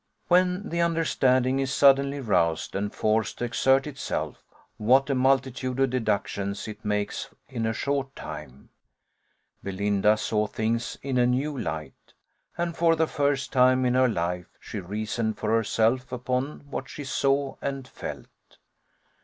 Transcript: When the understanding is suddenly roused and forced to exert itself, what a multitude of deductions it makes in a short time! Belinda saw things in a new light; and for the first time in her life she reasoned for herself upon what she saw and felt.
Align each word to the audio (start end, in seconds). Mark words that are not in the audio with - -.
When 0.29 0.67
the 0.69 0.81
understanding 0.81 1.59
is 1.59 1.71
suddenly 1.71 2.19
roused 2.21 2.73
and 2.75 2.91
forced 2.91 3.37
to 3.37 3.45
exert 3.45 3.85
itself, 3.85 4.41
what 4.77 5.11
a 5.11 5.13
multitude 5.13 5.79
of 5.79 5.91
deductions 5.91 6.67
it 6.67 6.83
makes 6.83 7.29
in 7.47 7.67
a 7.67 7.73
short 7.73 8.15
time! 8.15 8.69
Belinda 9.61 10.17
saw 10.17 10.47
things 10.47 10.97
in 11.03 11.19
a 11.19 11.27
new 11.27 11.55
light; 11.55 12.15
and 12.57 12.75
for 12.75 12.95
the 12.95 13.05
first 13.05 13.53
time 13.53 13.85
in 13.85 13.93
her 13.93 14.09
life 14.09 14.49
she 14.59 14.79
reasoned 14.79 15.37
for 15.37 15.51
herself 15.51 16.11
upon 16.11 16.61
what 16.71 16.89
she 16.89 17.03
saw 17.03 17.57
and 17.61 17.87
felt. 17.87 18.25